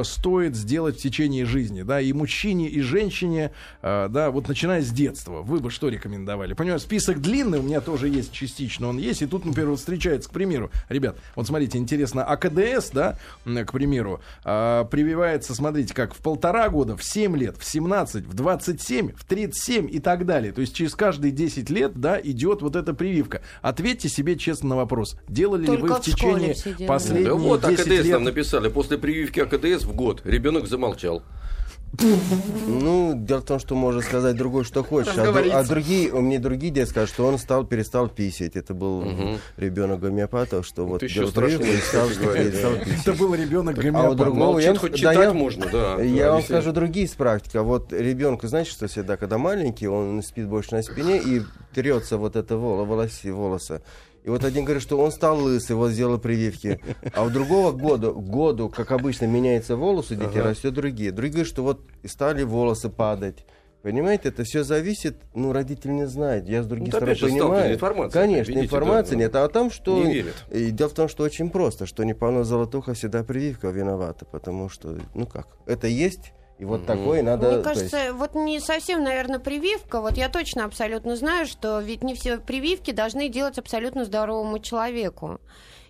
[0.02, 3.52] стоит сделать в течение жизни, да, и мужчине, и женщине,
[3.82, 5.42] да, вот начиная с детства.
[5.42, 6.54] Вы бы что рекомендовали?
[6.54, 10.32] Понимаю, список длинный, у меня тоже есть частично, он есть, и тут, например, встречается, к
[10.32, 16.68] примеру, ребят, вот смотрите, интересно, АКДС, да, к примеру, а, прививается, смотрите, как в полтора
[16.68, 20.52] года, в 7 лет, в 17, в 27, в 37 и так далее.
[20.52, 23.42] То есть через каждые 10 лет, да, идет вот эта прививка.
[23.60, 27.60] Ответьте себе честно на вопрос, делали Только ли вы в в течение последних Да вот
[27.62, 28.06] 10 АКДС лет...
[28.06, 28.68] нам написали.
[28.68, 31.22] После прививки АКДС в год ребенок замолчал.
[31.98, 35.12] Ну, дело в том, что можно сказать другой, что хочешь.
[35.16, 35.28] А,
[35.60, 38.56] а другие, у меня другие дети скажут, что он стал, перестал писать.
[38.56, 39.04] Это был
[39.56, 42.78] ребенок гомеопата, что вот Это еще страшнее, стал, перестал да.
[42.84, 42.98] писать.
[43.06, 46.02] Это был ребенок А у другого Молчит, я, хоть да, читать я- можно, да.
[46.02, 47.56] Я Да, вам если- скажу другие из практики.
[47.56, 51.42] А Вот ребенку, знаете, что всегда, когда маленький, он спит больше на спине и
[51.74, 53.82] трется вот это воло, волоси, волосы.
[54.24, 56.80] И вот один говорит, что он стал лысый, вот сделал прививки.
[57.14, 61.10] А у другого году, году, как обычно, меняется волосы, дети растет другие.
[61.10, 63.44] Другие говорят, что вот стали волосы падать.
[63.82, 67.26] Понимаете, это все зависит, ну, родители не знают, я с другой Ну, стороны опять же,
[67.26, 67.74] понимаю.
[67.74, 70.04] информация, Конечно, видите, информации да, нет, а там, что...
[70.04, 70.34] Не верят.
[70.52, 74.96] И дело в том, что очень просто, что неполная золотуха всегда прививка виновата, потому что,
[75.14, 76.32] ну как, это есть,
[76.62, 77.50] и вот такое надо...
[77.50, 80.00] Мне кажется, есть- вот не совсем, наверное, прививка.
[80.00, 85.40] Вот я точно абсолютно знаю, что ведь не все прививки должны делать абсолютно здоровому человеку.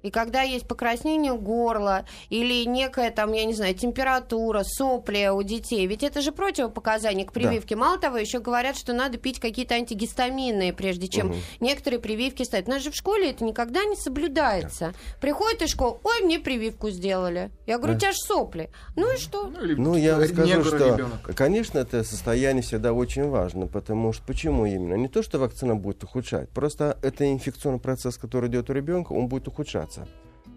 [0.03, 5.87] И когда есть покраснение горла или некая там, я не знаю, температура, сопли у детей,
[5.87, 7.75] ведь это же противопоказание к прививке.
[7.75, 7.81] Да.
[7.81, 11.37] Мало того, еще говорят, что надо пить какие-то антигистаминные, прежде чем угу.
[11.61, 12.69] некоторые прививки ставить.
[12.69, 14.93] У нас же в школе это никогда не соблюдается.
[14.93, 15.19] Да.
[15.21, 17.51] Приходит из школы, ой, мне прививку сделали.
[17.67, 17.97] Я говорю, да.
[17.97, 18.71] у тебя же сопли.
[18.97, 19.47] Ну и что?
[19.47, 21.35] Ну, ну я скажу, что, ребенок.
[21.35, 24.95] конечно, это состояние всегда очень важно, потому что почему именно?
[24.95, 29.29] Не то, что вакцина будет ухудшать, просто это инфекционный процесс, который идет у ребенка, он
[29.29, 29.92] будет ухудшаться.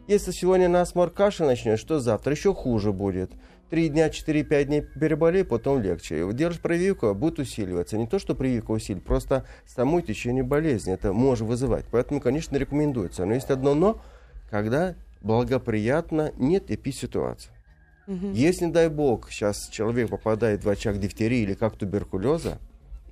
[0.07, 3.31] Если сегодня насморк кашель начнет, что завтра еще хуже будет.
[3.71, 6.31] Три дня, четыре-пять дней переболей, потом легче.
[6.33, 7.97] Делаешь прививку, будет усиливаться.
[7.97, 11.85] Не то, что прививка усилит, просто само течение болезни это может вызывать.
[11.91, 13.25] Поэтому, конечно, рекомендуется.
[13.25, 13.99] Но есть одно но,
[14.51, 17.51] когда благоприятно нет эписитуации.
[18.07, 18.27] Угу.
[18.33, 22.59] Если, дай бог, сейчас человек попадает в очаг дифтерии или как туберкулеза,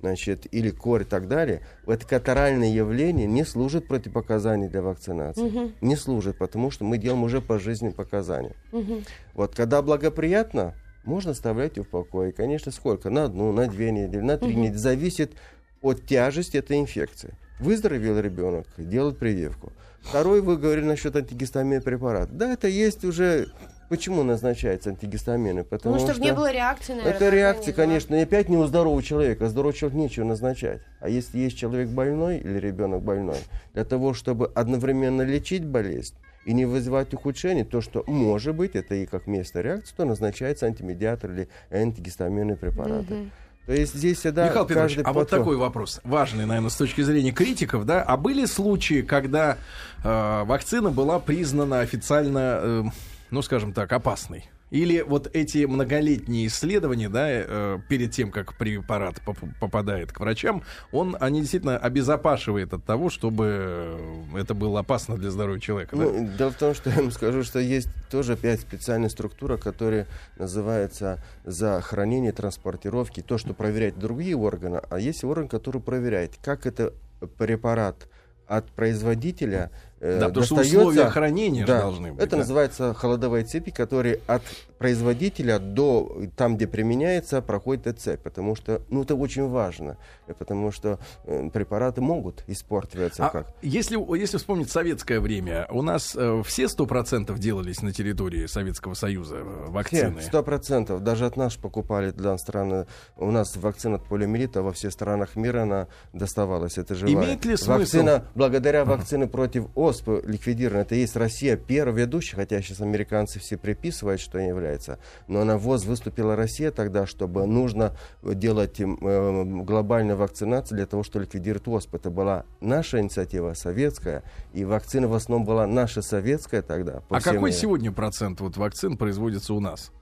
[0.04, 5.40] значит, или кор и так далее, это катаральное явление не служит противопоказанием для вакцинации.
[5.40, 5.72] Угу.
[5.80, 8.54] Не служит, потому что мы делаем уже по жизни показания.
[8.72, 9.02] Угу.
[9.32, 12.32] Вот когда благоприятно, можно оставлять ее в покое.
[12.32, 13.08] Конечно, сколько?
[13.08, 14.60] На одну, на две недели, на три угу.
[14.60, 14.76] недели.
[14.76, 15.32] Зависит
[15.80, 17.34] от тяжести этой инфекции.
[17.60, 19.72] Выздоровел ребенок, делают прививку.
[20.02, 22.30] Второй, вы говорили насчет антигистамин препарата.
[22.30, 23.48] Да, это есть уже
[23.88, 25.64] Почему назначаются антигистамины?
[25.64, 27.14] Потому ну, чтобы что не было реакции, наверное.
[27.14, 28.14] Это реакция, конечно.
[28.14, 29.46] И опять не у здорового человека.
[29.46, 30.80] А здорового человека нечего назначать.
[31.00, 33.38] А если есть человек больной или ребенок больной,
[33.72, 38.94] для того, чтобы одновременно лечить болезнь, и не вызывать ухудшение, то, что может быть, это
[38.94, 43.14] и как место реакции, то назначается антимедиатор или антигистаминные препараты.
[43.14, 43.30] Угу.
[43.66, 47.32] То есть здесь всегда Михаил Петрович, а вот такой вопрос, важный, наверное, с точки зрения
[47.32, 49.56] критиков, да, а были случаи, когда
[50.02, 52.84] э, вакцина была признана официально э,
[53.30, 54.48] ну, скажем так, опасный?
[54.70, 60.64] Или вот эти многолетние исследования, да, э, перед тем, как препарат поп- попадает к врачам,
[60.90, 63.96] он, они действительно обезопашивает от того, чтобы
[64.34, 65.94] это было опасно для здоровья человека.
[65.94, 66.36] Ну, да?
[66.38, 70.08] Дело в том, что я вам скажу, что есть тоже опять специальная структура, которая
[70.38, 76.66] называется за хранение, транспортировки, то, что проверяет другие органы, а есть орган, который проверяет, как
[76.66, 76.92] это
[77.38, 78.08] препарат
[78.46, 79.70] от производителя
[80.04, 82.22] э, да, потому достается, что условия хранения да, должны быть.
[82.22, 82.36] Это да.
[82.38, 84.42] называется холодовые цепи, которые от
[84.78, 88.20] производителя до там, где применяется, проходит эта цепь.
[88.20, 89.96] Потому что ну, это очень важно.
[90.38, 93.26] Потому что э, препараты могут испортиться.
[93.26, 93.54] А как.
[93.62, 98.94] Если, если вспомнить советское время, у нас э, все сто процентов делались на территории Советского
[98.94, 100.20] Союза э, вакцины?
[100.20, 101.02] Сто процентов.
[101.02, 102.86] Даже от нас покупали для страны.
[103.16, 106.78] У нас вакцина от полиомиелита во всех странах мира она доставалась.
[106.78, 107.14] Это живая.
[107.14, 107.78] Имеет ли смысл?
[107.78, 110.82] Вакцина, благодаря вакцине против оспы ликвидирована.
[110.82, 114.98] Это есть Россия первый ведущий, хотя сейчас американцы все приписывают, что не является.
[115.28, 121.24] Но на ВОЗ выступила Россия тогда, чтобы нужно делать э, глобальную вакцинацию для того, чтобы
[121.24, 121.96] ликвидировать оспу.
[121.96, 127.02] Это была наша инициатива, советская, и вакцина в основном была наша советская тогда.
[127.08, 127.52] А какой миру.
[127.52, 129.92] сегодня процент вот вакцин производится у нас?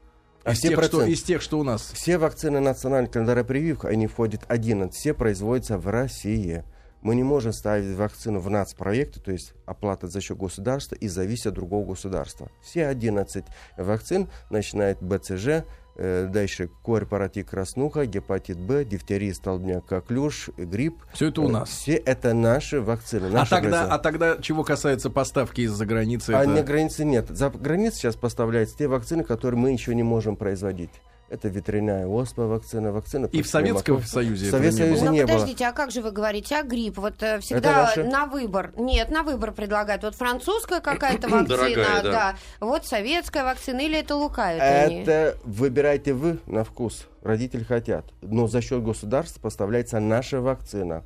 [0.44, 1.92] А из, тех, что, из тех, что у нас.
[1.94, 4.92] Все вакцины национального календаря прививок, они входят 11.
[4.94, 6.64] Все производятся в России.
[7.02, 11.48] Мы не можем ставить вакцину в нацпроекты, то есть оплата за счет государства и зависит
[11.48, 12.48] от другого государства.
[12.62, 13.44] Все 11
[13.76, 15.64] вакцин, начиная от БЦЖ,
[15.96, 21.02] э, дальше корь, паротит, краснуха, гепатит Б, дифтерия, столбняк, коклюш, грипп.
[21.12, 21.70] Все это у э, нас.
[21.70, 23.28] Все это наши вакцины.
[23.30, 26.30] Наши а, тогда, а тогда, чего касается поставки из-за границы?
[26.30, 26.50] А это...
[26.50, 27.28] на границе нет.
[27.30, 30.92] За границей сейчас поставляются те вакцины, которые мы еще не можем производить.
[31.32, 33.24] Это ветряная оспа вакцина, вакцина.
[33.32, 35.32] И в Советском Союзе в Советском Союзе не, не было.
[35.32, 36.98] Подождите, а как же вы говорите, а грипп?
[36.98, 38.74] Вот э, всегда на выбор.
[38.76, 40.02] Нет, на выбор предлагают.
[40.02, 42.36] Вот французская какая-то вакцина, да.
[42.60, 47.08] Вот советская вакцина или это лукают Это выбирайте вы на вкус.
[47.22, 48.04] Родители хотят.
[48.20, 51.02] Но за счет государства поставляется наша вакцина.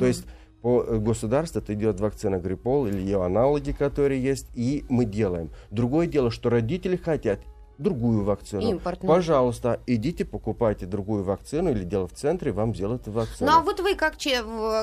[0.00, 0.26] То есть
[0.62, 5.50] по государству это идет вакцина Гриппол или ее аналоги, которые есть, и мы делаем.
[5.70, 7.38] Другое дело, что родители хотят,
[7.80, 8.62] другую вакцину.
[8.62, 9.14] Импортную.
[9.14, 13.50] Пожалуйста, идите покупайте другую вакцину или дело в центре, вам делают вакцину.
[13.50, 14.14] Ну а вот вы как,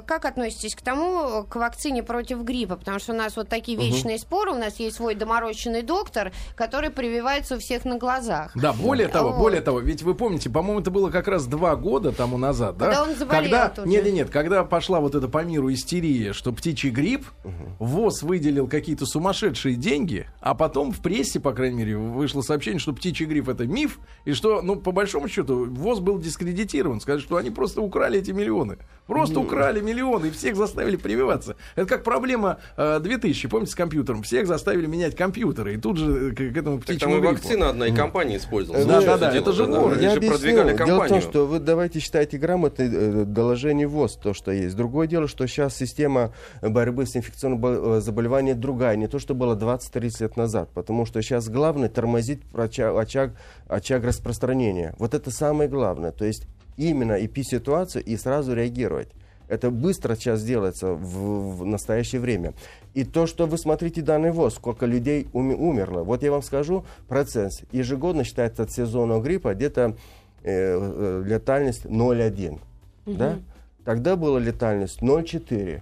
[0.06, 2.76] как относитесь к тому, к вакцине против гриппа?
[2.76, 4.22] Потому что у нас вот такие вечные угу.
[4.22, 8.52] споры, у нас есть свой доморощенный доктор, который прививается у всех на глазах.
[8.56, 9.40] Да, более того, вот.
[9.40, 12.88] более того, ведь вы помните, по-моему, это было как раз два года тому назад, да?
[12.88, 16.34] Когда он заболел когда, тут Нет, нет, нет, когда пошла вот эта по миру истерия,
[16.34, 17.54] что птичий грипп, угу.
[17.80, 22.94] ВОЗ выделил какие-то сумасшедшие деньги, а потом в прессе, по крайней мере, вышло сообщение, что
[22.94, 27.02] птичий грипп это миф, и что, ну, по большому счету, ВОЗ был дискредитирован.
[27.02, 28.78] Сказать, что они просто украли эти миллионы.
[29.08, 29.42] Просто Ну.
[29.44, 31.58] украли миллионы и всех заставили прививаться.
[31.76, 34.24] Это как проблема э, 2000, помните, с компьютером.
[34.24, 35.74] Всех заставили менять компьютеры.
[35.74, 37.36] И тут же к, к этому Так птичьему там и гриппу.
[37.36, 38.86] вакцина одна и компания использовалась.
[38.86, 39.94] Да, да, да, это же вор.
[39.94, 41.22] они Я продвигали Дело в том, компанию.
[41.22, 44.78] что вы давайте считайте грамотные э, доложение ВОЗ, то, что есть.
[44.78, 49.56] Другое дело, что сейчас система борьбы с инфекционным э, заболеванием другая, не то, что было
[49.58, 52.42] 20-30 лет назад, потому что сейчас главное тормозить
[52.80, 53.32] очаг, очаг,
[53.68, 54.94] очаг распространения.
[54.98, 56.12] Вот это самое главное.
[56.12, 59.10] То есть именно эписитуацию и сразу реагировать.
[59.48, 62.54] Это быстро сейчас делается в, в настоящее время.
[62.94, 66.04] И то, что вы смотрите данный ВОЗ, сколько людей уми- умерло.
[66.04, 67.54] Вот я вам скажу процент.
[67.72, 69.96] Ежегодно считается от сезонного гриппа где-то
[70.44, 72.60] э, э, летальность 0,1.
[73.06, 73.40] Да?
[73.86, 75.82] Тогда была летальность 0,4.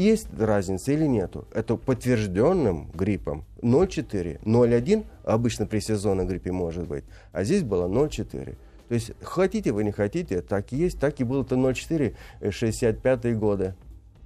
[0.00, 1.46] Есть разница или нету?
[1.52, 4.42] Это подтвержденным гриппом 0,4.
[4.42, 8.56] 0,1 обычно при сезонном гриппе может быть, а здесь было 0,4.
[8.88, 12.50] То есть хотите вы, не хотите, так и есть, так и было это 0,4 э,
[12.50, 13.74] 65 годы.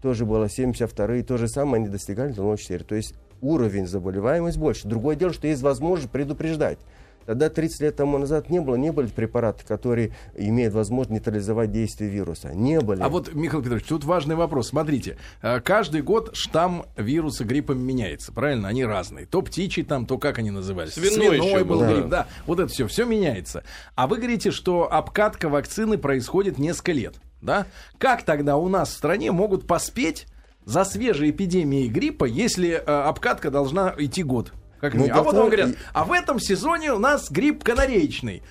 [0.00, 2.84] Тоже было 72 то же самое они достигали до 0,4.
[2.84, 4.86] То есть уровень заболеваемости больше.
[4.86, 6.78] Другое дело, что есть возможность предупреждать.
[7.26, 12.10] Тогда 30 лет тому назад не было, не были препараты, которые имеют возможность нейтрализовать действие
[12.10, 12.54] вируса.
[12.54, 13.02] Не были.
[13.02, 14.68] А вот, Михаил Петрович, тут важный вопрос.
[14.68, 18.68] Смотрите, э, каждый год штамм вируса гриппа меняется, правильно?
[18.68, 19.26] Они разные.
[19.26, 20.94] То птичий там, то как они назывались?
[20.94, 22.24] Свиной еще был был, грипп, да.
[22.24, 22.26] да.
[22.46, 23.64] Вот это все, все меняется.
[23.94, 27.66] А вы говорите, что обкатка вакцины происходит несколько лет, да?
[27.98, 30.26] Как тогда у нас в стране могут поспеть
[30.64, 34.52] за свежей эпидемией гриппа, если э, обкатка должна идти год?
[34.84, 38.42] Как Ну, а вот говорят, а в этом сезоне у нас грипп канареечный.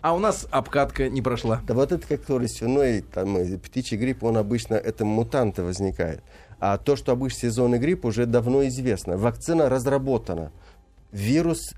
[0.00, 1.60] А у нас обкатка не прошла.
[1.66, 6.22] Да вот это который свиной, там, э, птичий грипп, он обычно, это мутанты возникает.
[6.60, 9.18] А то, что обычно сезонный грипп, уже давно известно.
[9.18, 10.50] Вакцина разработана.
[11.12, 11.74] Вирус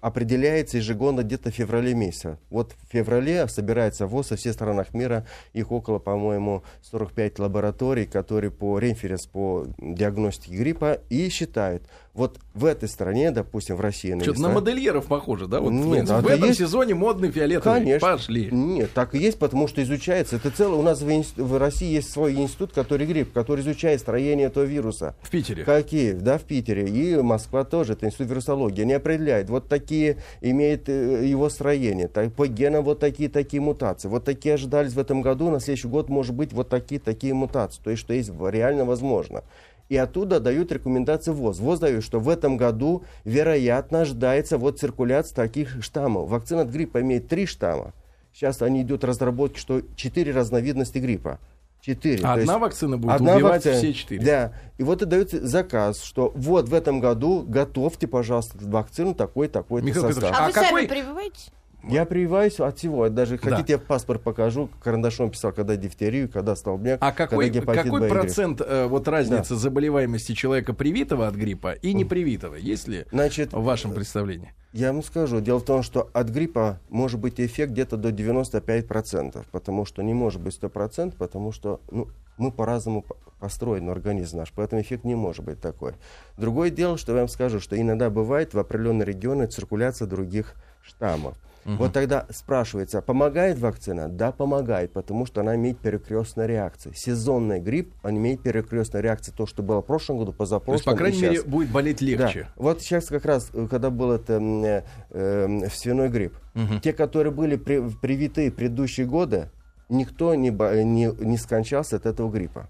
[0.00, 2.38] определяется ежегодно где-то в феврале месяце.
[2.50, 5.26] Вот в феврале собирается ВОЗ во всех странах мира.
[5.52, 11.82] Их около, по-моему, 45 лабораторий, которые по референс по диагностике гриппа и считают.
[12.18, 14.10] Вот в этой стране, допустим, в России...
[14.20, 15.60] Что-то на веса- модельеров похоже, да?
[15.60, 17.78] Вот, в Нет, в это этом есть- сезоне модный фиолетовый.
[17.78, 18.08] Конечно.
[18.08, 18.48] Пошли.
[18.50, 20.34] Нет, так и есть, потому что изучается.
[20.36, 20.78] Это целое.
[20.78, 24.64] У нас в, инст- в России есть свой институт, который грипп, который изучает строение этого
[24.64, 25.14] вируса.
[25.22, 25.62] В Питере.
[25.64, 26.10] Какие?
[26.12, 26.88] Да, в Питере.
[26.88, 28.82] И Москва тоже, это институт вирусологии.
[28.82, 32.08] Они определяют, вот такие имеет э, его строение.
[32.08, 34.08] Так, по генам вот такие, такие мутации.
[34.08, 37.80] Вот такие ожидались в этом году, на следующий год может быть вот такие, такие мутации.
[37.84, 39.44] То есть, что есть реально возможно.
[39.88, 41.60] И оттуда дают рекомендации ВОЗ.
[41.60, 46.28] ВОЗ дают, что в этом году, вероятно, ожидается вот циркуляция таких штаммов.
[46.28, 47.94] Вакцина от гриппа имеет три штамма.
[48.34, 51.38] Сейчас они идут разработки, что четыре разновидности гриппа.
[51.80, 52.22] Четыре.
[52.24, 54.24] А одна есть вакцина будет одна убивать вакцина- все четыре.
[54.24, 54.52] Да.
[54.78, 59.80] И вот и дается заказ, что вот в этом году готовьте, пожалуйста, вакцину такой, такой
[59.82, 60.16] Михаил состав.
[60.30, 61.50] Петрович, А, А вы какой- сами прививаетесь?
[61.88, 63.08] Я прививаюсь от всего.
[63.08, 63.50] Даже Да.
[63.56, 64.68] хотите, я паспорт покажу.
[64.82, 69.08] Карандашом писал, когда дифтерию, когда столбняк, А какой, когда гепатит какой Б процент э, вот
[69.08, 72.54] разницы заболеваемости человека привитого от гриппа и непривитого?
[72.54, 74.52] Есть ли Значит, в вашем представлении?
[74.72, 79.44] Я вам скажу, дело в том, что от гриппа может быть эффект где-то до 95%,
[79.50, 84.52] потому что не может быть 100%, потому что ну, мы по-разному по- построен организм наш,
[84.52, 85.94] поэтому эффект не может быть такой.
[86.36, 91.34] Другое дело, что я вам скажу, что иногда бывает в определенные регионы циркуляция других штаммов.
[91.64, 94.08] Вот тогда спрашивается, помогает вакцина?
[94.08, 96.92] Да, помогает, потому что она имеет перекрестные реакции.
[96.94, 99.32] Сезонный грипп, он имеет перекрестные реакции.
[99.32, 102.44] То, что было в прошлом году, То есть, позапрошлом по крайней мере, будет болеть легче.
[102.44, 102.52] Да.
[102.56, 106.34] Вот сейчас как раз, э, когда был это э, э, свиной грипп,
[106.82, 109.50] те, которые были при- привиты в предыдущие годы,
[109.88, 112.68] никто не, бо- не, не скончался от этого гриппа.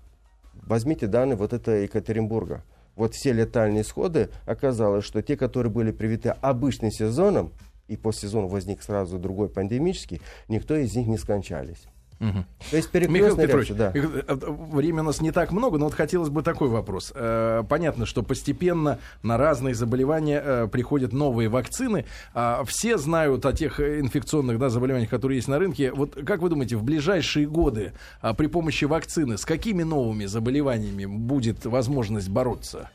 [0.55, 2.63] Возьмите данные вот это Екатеринбурга.
[2.97, 7.53] Вот все летальные исходы оказалось, что те, которые были привиты обычным сезоном,
[7.89, 11.89] и по сезону возник сразу другой пандемический, никто из них не скончались.
[12.21, 12.47] Мгм.
[12.71, 13.99] То есть Михаил перекрестная Петрович, реакция, да.
[13.99, 17.13] Михаил, э, времени у нас не так много, но вот хотелось бы такой вопрос.
[17.15, 22.07] Э, Понятно, что постепенно на разные заболевания э, приходят новые вакцины.
[22.35, 25.93] А Все знают о тех э, инфекционных да, заболеваниях, которые есть на рынке.
[25.93, 31.07] Вот как вы думаете, в ближайшие годы а, при помощи вакцины с какими новыми заболеваниями
[31.07, 32.91] будет возможность бороться?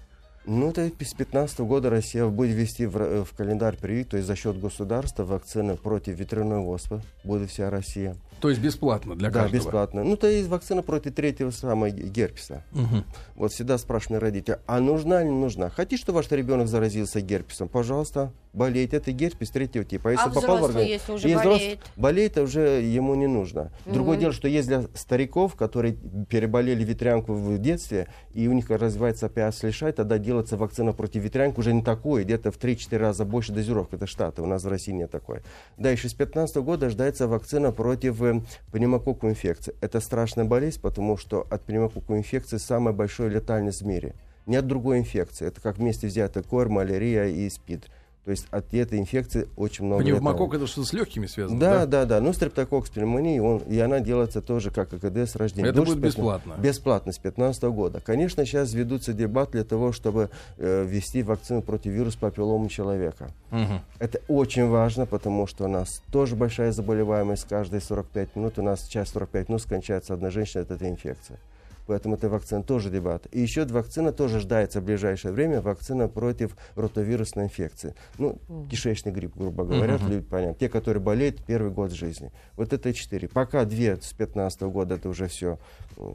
[0.45, 4.27] Ну, это с 2015 года Россия будет ввести в, р- в календарь привит, то есть
[4.27, 8.17] за счет государства вакцины против ветряной оспы будет вся Россия.
[8.41, 9.61] То есть бесплатно для да, каждого?
[9.61, 10.03] бесплатно.
[10.03, 12.65] Ну, то есть вакцина против третьего самого герпеса.
[12.73, 13.05] Мгм.
[13.35, 15.69] Вот всегда спрашивают родители, а нужна или не нужна?
[15.69, 17.69] Хотите, что ваш ребенок заразился герпесом?
[17.69, 18.97] Пожалуйста, болейте.
[18.97, 20.11] Это герпес третьего типа.
[20.17, 21.79] А взрослый, если уже Если болеет?
[21.95, 23.71] болеет, уже ему не нужно.
[23.85, 24.19] Другое Мгм.
[24.21, 25.93] дело, что есть для стариков, которые
[26.27, 31.59] переболели ветрянку в детстве, и у них развивается опять лишай, тогда делается вакцина против ветрянки
[31.59, 33.97] уже не такой, где-то в 3-4 раза больше дозировка.
[33.97, 35.41] Это Штаты, у нас в России нет такой.
[35.77, 38.41] Дальше с 15 года ждается вакцина против э,
[38.71, 39.75] пневмококковой инфекции.
[39.79, 44.15] Это страшная болезнь, потому что от пневмококковой инфекции самая большая летальность в мире.
[44.47, 45.45] Не от другой инфекции.
[45.45, 47.87] Это как вместе взято кор, малярия и СПИД.
[48.25, 51.59] То есть от этой инфекции очень много Пневмокок это что с легкими связано?
[51.59, 52.21] Да, да, да.
[52.21, 55.69] Ну, стрептококк с пневмонией, он, и она делается тоже как ЭКД с рождения.
[55.69, 56.61] Это Тоже будет с 15 бесплатно?
[56.61, 57.99] Бесплатно, с 15 года.
[57.99, 63.29] Конечно, сейчас ведутся дебаты для того, чтобы э, ввести вакцину против вируса папиллома человека.
[63.51, 63.81] Мгм.
[63.99, 67.45] Это очень важно, потому что у нас тоже большая заболеваемость.
[67.49, 71.37] Каждые 45 минут, у нас сейчас 45 минут скончается одна женщина от этой инфекции.
[71.85, 73.27] Поэтому эта вакцина тоже дебат.
[73.31, 75.61] И еще вакцина тоже ждается в ближайшее время.
[75.61, 77.93] Вакцина против ротовирусной инфекции.
[78.17, 80.09] Ну, кишечный грипп, грубо говоря, Мгм.
[80.09, 80.55] люди понятно.
[80.55, 82.31] Те, которые болеют первый год жизни.
[82.55, 83.27] Вот это четыре.
[83.27, 85.59] Пока две с 15 года, это уже все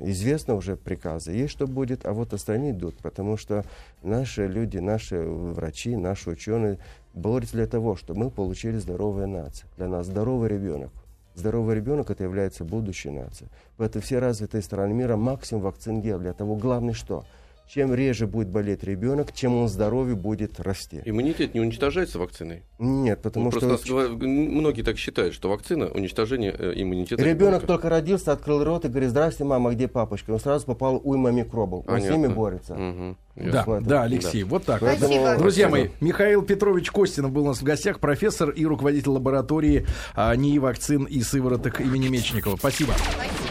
[0.02, 1.32] известно, уже приказы.
[1.32, 2.96] Есть что будет, а вот остальные идут.
[2.98, 3.64] Потому что
[4.02, 6.78] наши люди, наши врачи, наши ученые
[7.14, 9.68] борются для того, чтобы мы получили здоровую нацию.
[9.76, 10.90] Для нас здоровый ребенок.
[11.38, 13.48] Здоровый ребенок это является будущей нацией.
[13.76, 16.24] Поэтому все развитые страны мира максимум вакцин делают.
[16.24, 17.24] Для того главное что?
[17.68, 21.02] Чем реже будет болеть ребенок, чем он здоровее будет расти.
[21.04, 22.62] Иммунитет не уничтожается вакциной?
[22.78, 27.22] Нет, потому Ну, что Просто нас многие так считают, что вакцина уничтожение э, иммунитета.
[27.22, 27.66] ребенок ребенка.
[27.66, 30.30] только родился, открыл рот и говорит, здрасте, мама, где папочка?
[30.30, 31.84] Он сразу попал уйма микробов.
[31.86, 32.16] Он с Понятно.
[32.16, 32.74] ними борется.
[32.74, 33.16] Мгм.
[33.36, 33.64] Да.
[33.66, 34.80] Поэтому- да, Алексей, вот так.
[34.80, 35.36] Поэтому- Спасибо.
[35.38, 40.34] Друзья мои, Михаил Петрович Костинов был у нас в гостях, профессор и руководитель лаборатории а,
[40.34, 42.56] НИИ вакцин и сывороток имени Мечникова.
[42.56, 42.92] Спасибо.
[42.96, 43.47] Спасибо.